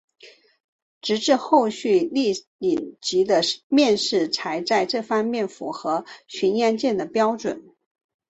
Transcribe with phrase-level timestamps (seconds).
[0.99, 7.75] 直至后续丽蝇级的面世才在这方面符合巡洋舰的标准。